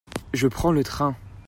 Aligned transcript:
Je 0.33 0.47
prends 0.47 0.71
le 0.71 0.83
train. 0.83 1.15